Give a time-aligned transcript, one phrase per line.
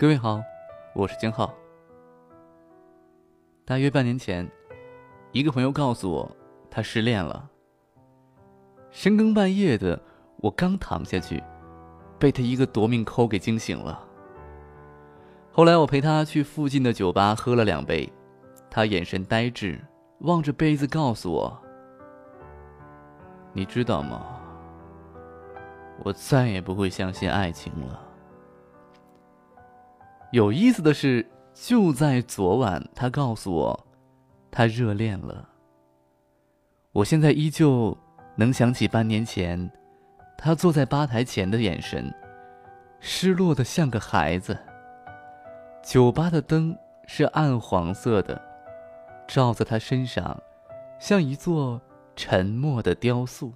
[0.00, 0.42] 各位好，
[0.94, 1.52] 我是金浩。
[3.66, 4.50] 大约半年前，
[5.30, 6.36] 一个朋友告诉我
[6.70, 7.50] 他失恋了。
[8.90, 10.00] 深更半夜的，
[10.38, 11.44] 我刚躺下去，
[12.18, 14.02] 被他一个夺命抠给惊醒了。
[15.52, 18.10] 后来我陪他去附近的酒吧喝了两杯，
[18.70, 19.78] 他眼神呆滞，
[20.20, 21.62] 望着杯子告诉我
[23.52, 24.40] ：“你知道吗？
[26.02, 28.04] 我再也不会相信爱情了。”
[30.32, 33.86] 有意思的是，就在昨晚，他告诉我，
[34.50, 35.48] 他热恋了。
[36.92, 37.96] 我现在依旧
[38.36, 39.70] 能想起半年前，
[40.38, 42.12] 他坐在吧台前的眼神，
[43.00, 44.56] 失落的像个孩子。
[45.82, 48.40] 酒吧的灯是暗黄色的，
[49.26, 50.40] 照在他身上，
[51.00, 51.80] 像一座
[52.14, 53.52] 沉默的雕塑。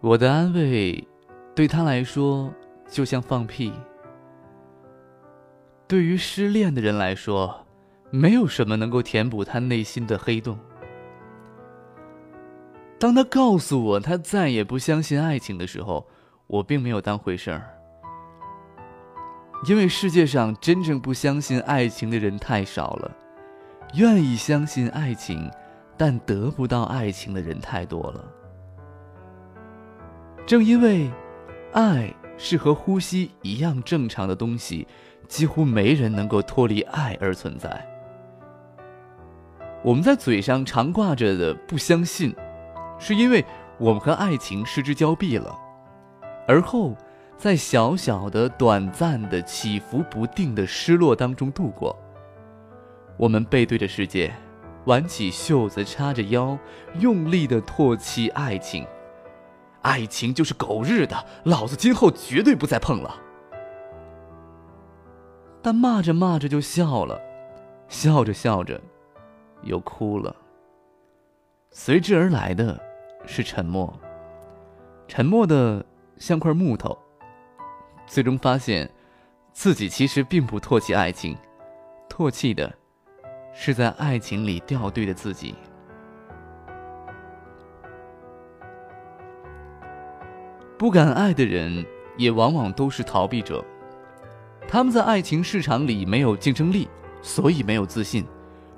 [0.00, 1.06] 我的安慰，
[1.54, 2.52] 对他来说
[2.88, 3.72] 就像放屁。
[5.92, 7.66] 对于失恋的人来说，
[8.10, 10.58] 没有什么能够填补他内心的黑洞。
[12.98, 16.08] 当他告诉我他再也不相信爱情的时候，
[16.46, 17.68] 我并没有当回事儿，
[19.68, 23.14] 因为世界上真正不相信爱情的人太少了，
[23.92, 25.50] 愿意相信爱情
[25.98, 28.24] 但得不到爱情的人太多了。
[30.46, 31.10] 正因为，
[31.74, 34.88] 爱是和呼吸一样正常的东西。
[35.28, 37.88] 几乎没人能够脱离爱而存在。
[39.82, 42.34] 我们在嘴上常挂着的不相信，
[42.98, 43.44] 是因为
[43.78, 45.58] 我们和爱情失之交臂了，
[46.46, 46.96] 而后
[47.36, 51.98] 在小小的、短暂的、起伏不定的失落当中度过。
[53.16, 54.32] 我们背对着世界，
[54.84, 56.56] 挽起袖子，叉着腰，
[57.00, 58.86] 用力的唾弃爱情。
[59.82, 63.16] 爱情就是狗日的，老子今后绝对不再碰了。
[65.62, 67.20] 但骂着骂着就笑了，
[67.88, 68.80] 笑着笑着，
[69.62, 70.34] 又哭了。
[71.70, 72.78] 随之而来的，
[73.24, 73.96] 是沉默。
[75.06, 75.84] 沉默的
[76.16, 76.98] 像块木头。
[78.06, 78.90] 最终发现，
[79.52, 81.36] 自己其实并不唾弃爱情，
[82.08, 82.70] 唾弃的，
[83.52, 85.54] 是在爱情里掉队的自己。
[90.76, 91.86] 不敢爱的人，
[92.16, 93.64] 也往往都是逃避者。
[94.68, 96.88] 他们在爱情市场里没有竞争力，
[97.20, 98.26] 所以没有自信，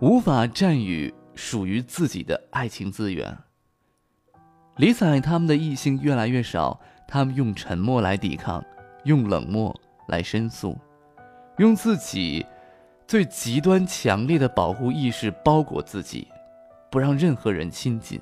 [0.00, 3.36] 无法占有属于自己的爱情资源。
[4.76, 6.78] 理睬他们的异性越来越少，
[7.08, 8.62] 他们用沉默来抵抗，
[9.04, 9.74] 用冷漠
[10.08, 10.78] 来申诉，
[11.56, 12.44] 用自己
[13.06, 16.28] 最极端强烈的保护意识包裹自己，
[16.90, 18.20] 不让任何人亲近。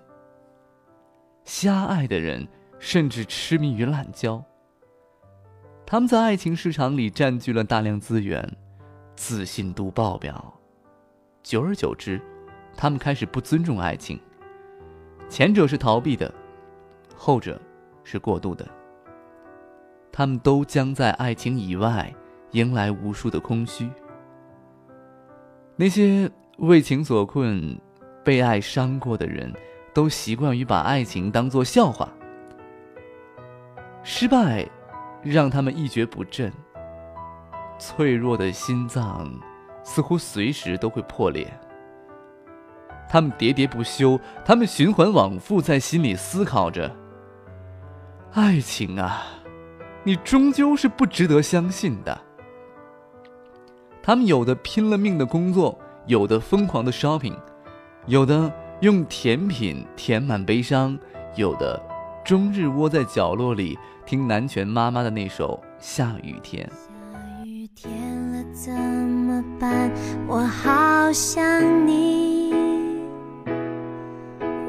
[1.44, 2.46] 瞎爱的人
[2.78, 4.42] 甚至痴迷于滥交。
[5.88, 8.44] 他们在爱情市场里占据了大量资源，
[9.14, 10.52] 自信度爆表。
[11.44, 12.20] 久而久之，
[12.76, 14.18] 他们开始不尊重爱情。
[15.28, 16.34] 前者是逃避的，
[17.14, 17.60] 后者
[18.02, 18.66] 是过度的。
[20.10, 22.12] 他们都将在爱情以外
[22.50, 23.88] 迎来无数的空虚。
[25.76, 27.78] 那些为情所困、
[28.24, 29.52] 被爱伤过的人，
[29.94, 32.12] 都习惯于把爱情当作笑话。
[34.02, 34.68] 失败。
[35.30, 36.52] 让他们一蹶不振，
[37.78, 39.30] 脆弱的心脏
[39.82, 41.52] 似乎随时都会破裂。
[43.08, 46.94] 他们喋喋不休，他们循环往复，在心里思考着：
[48.32, 49.22] 爱情啊，
[50.02, 52.20] 你终究是不值得相信的。
[54.02, 57.36] 他们有的拼了命的工作，有的疯狂的 shopping，
[58.06, 60.98] 有的用甜品填满悲伤，
[61.34, 61.80] 有的
[62.24, 63.78] 终日窝在角落里。
[64.06, 66.64] 听南拳妈妈的那首《下雨天》。
[67.12, 67.90] 下雨天
[68.30, 69.90] 了怎么办？
[70.28, 71.44] 我好想
[71.84, 72.54] 你，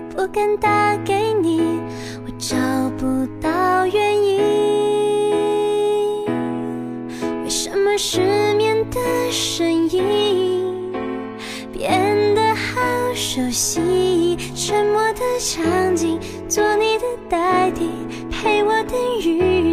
[0.09, 1.79] 不敢打给你，
[2.25, 2.57] 我找
[2.97, 4.39] 不到原因。
[7.43, 8.99] 为什么失眠的
[9.31, 10.91] 声音
[11.71, 12.81] 变得好
[13.13, 14.35] 熟悉？
[14.55, 16.19] 沉默的场景，
[16.49, 17.87] 做你的代替。
[18.47, 19.66] 陪我等雨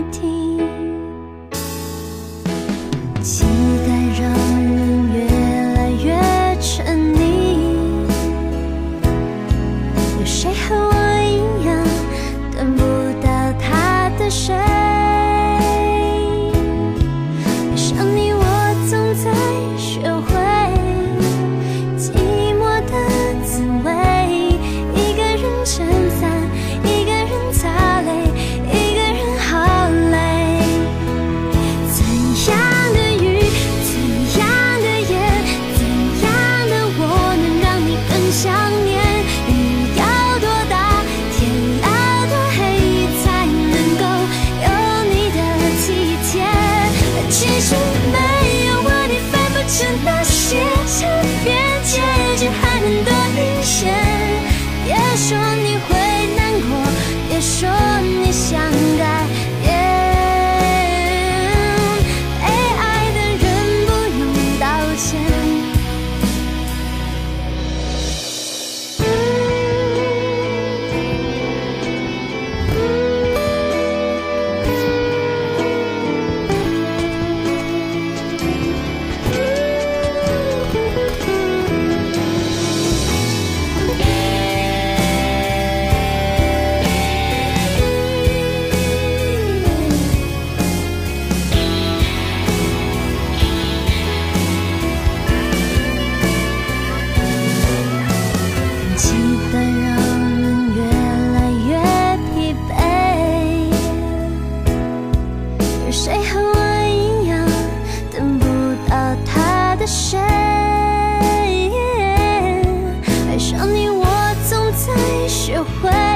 [115.55, 116.14] 学会。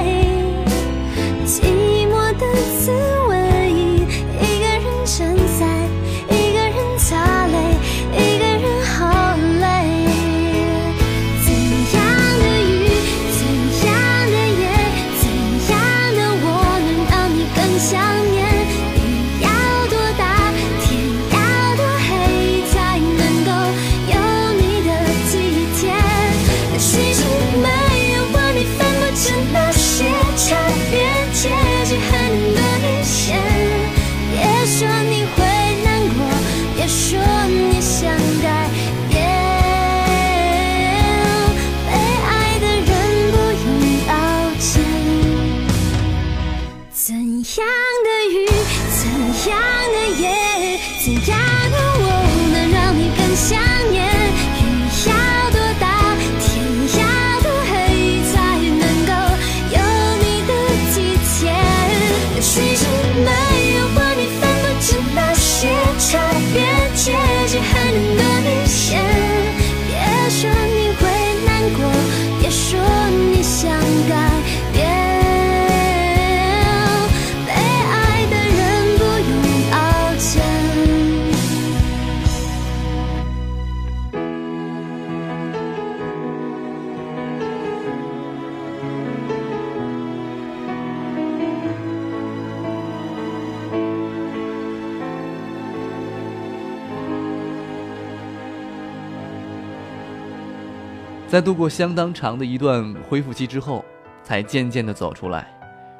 [101.28, 103.84] 在度过相当长的一段恢复期之后，
[104.22, 105.46] 才渐渐的走出来，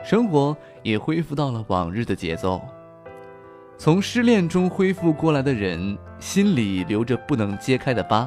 [0.03, 2.63] 生活也恢复到了往日的节奏。
[3.77, 8.27] 从失恋中恢复过来的人，心里留着不能揭开的疤，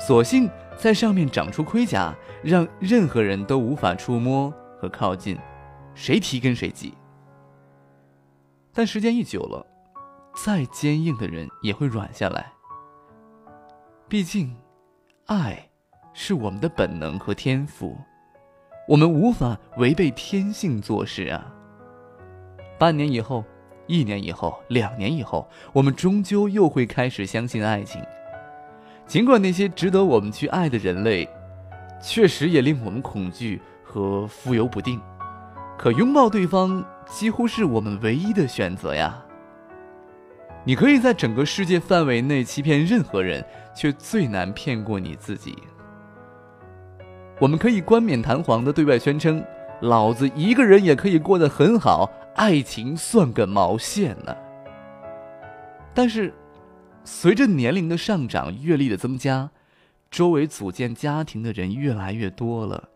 [0.00, 2.12] 索性在上面长出盔甲，
[2.42, 5.38] 让任何人都无法触摸和靠近，
[5.94, 6.92] 谁提跟谁急。
[8.72, 9.64] 但时间一久了，
[10.34, 12.52] 再坚硬的人也会软下来。
[14.08, 14.56] 毕竟，
[15.26, 15.70] 爱。
[16.18, 17.94] 是我们的本能和天赋，
[18.88, 21.52] 我们无法违背天性做事啊。
[22.78, 23.44] 半年以后，
[23.86, 28.02] 一年以后，两年以后，我们终究又会开始相信爱情。
[29.06, 31.28] 尽管那些值得我们去爱的人类，
[32.00, 34.98] 确实也令我们恐惧和浮游不定，
[35.76, 39.22] 可拥抱对方几乎是我们唯一的选择呀。
[40.64, 43.44] 你可以在整个世界范围内欺骗任何人，
[43.76, 45.54] 却最难骗过你自己。
[47.38, 49.44] 我们可以冠冕堂皇的对外宣称
[49.82, 54.34] ：“老子一个人也可以过得很好，爱情算个毛线呢？”
[55.92, 56.32] 但是，
[57.04, 59.50] 随着年龄的上涨、阅历的增加，
[60.10, 62.88] 周围组建家庭的人越来越多了，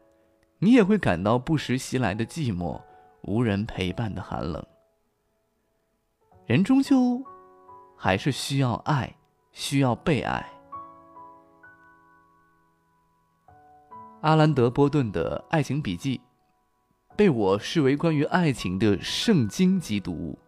[0.59, 2.81] 你也会感到不时袭来的寂寞、
[3.23, 4.65] 无人陪伴的寒冷。
[6.47, 7.23] 人终究
[7.97, 9.15] 还是需要爱，
[9.53, 10.45] 需要被爱。
[14.23, 16.19] 阿兰德·波顿的《爱情笔记》
[17.17, 20.39] 被我视为关于爱情的圣经级读物。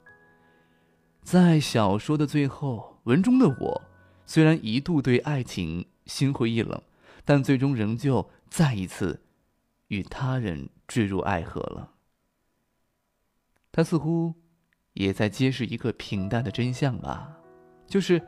[1.22, 3.82] 在小说的最后，文中的我
[4.26, 6.82] 虽然一度对爱情心灰意冷，
[7.24, 9.22] 但最终仍旧再一次
[9.88, 11.92] 与他人坠入爱河了。
[13.70, 14.34] 他似乎
[14.92, 17.34] 也在揭示一个平淡的真相吧，
[17.86, 18.20] 就是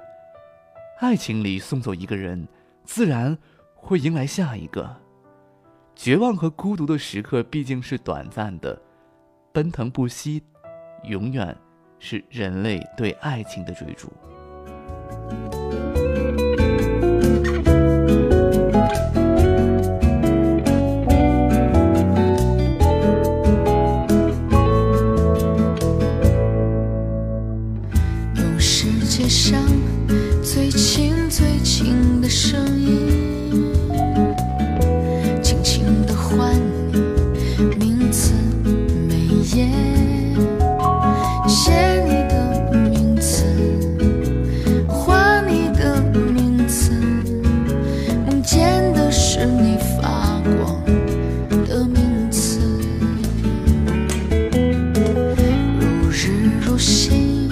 [1.00, 2.48] 爱情里送走一个人，
[2.84, 3.36] 自然
[3.74, 5.02] 会迎来下一个。
[5.96, 8.78] 绝望和孤独的时刻毕竟是短暂的，
[9.52, 10.42] 奔腾不息，
[11.04, 11.56] 永远
[11.98, 14.12] 是人类对爱情的追逐。
[28.36, 29.58] 用世界上
[30.42, 33.72] 最轻最轻的声音，
[56.60, 57.43] 如星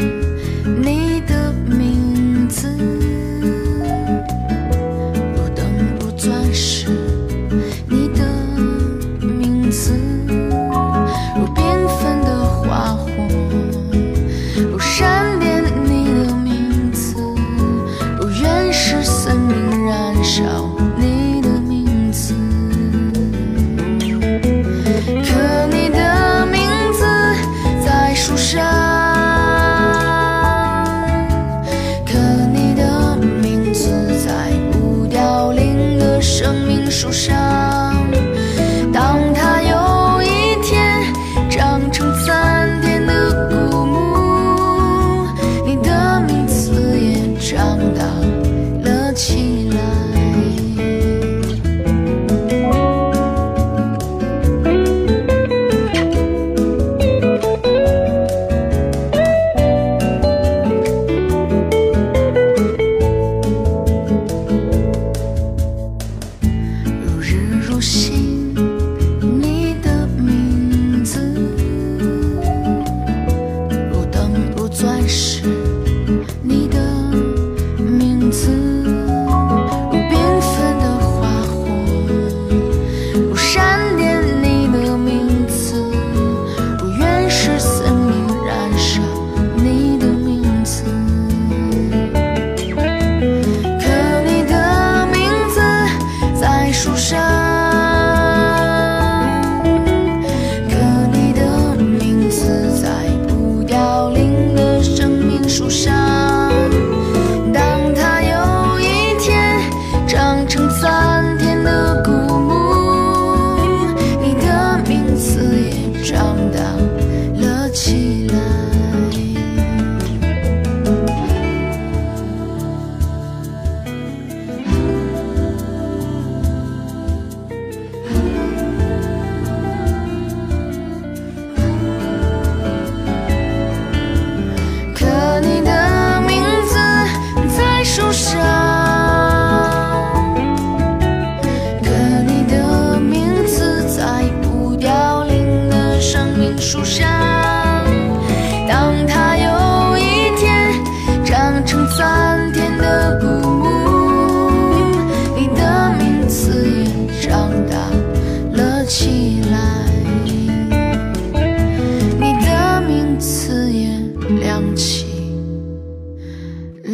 [164.75, 165.07] 起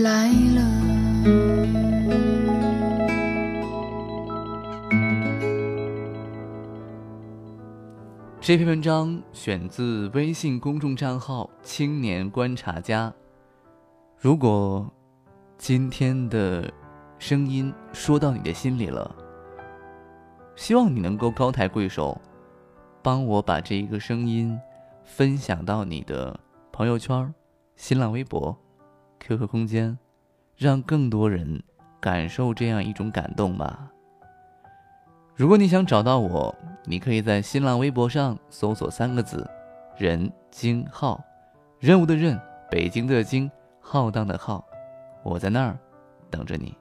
[0.03, 0.63] 来了。
[8.41, 13.13] 这篇文章选自微信公众账号“青年观察家”。
[14.17, 14.91] 如果
[15.59, 16.73] 今天的
[17.19, 19.15] 声音说到你的心里了，
[20.57, 22.19] 希望你能够高抬贵手，
[23.03, 24.59] 帮我把这一个声音
[25.05, 26.41] 分享到你的
[26.73, 27.35] 朋友圈、
[27.79, 28.55] 新浪微博、
[29.21, 29.97] QQ 空间，
[30.57, 31.63] 让更多人
[32.01, 33.89] 感受这样一种感动吧。
[35.37, 36.53] 如果你想找到我，
[36.85, 39.49] 你可以在新浪微博上搜索三个字
[39.97, 41.23] “任京浩”，
[41.79, 43.49] 任务的任，北京的京，
[43.81, 44.67] 浩荡的浩，
[45.23, 45.79] 我在那儿
[46.29, 46.77] 等着你。